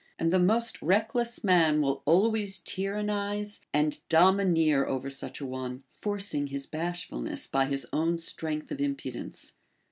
[0.17, 6.47] And the most reckless man Avill always tyrannize and domineer over such a one, forcing
[6.47, 9.53] his bash fulness by his own strength of impudence.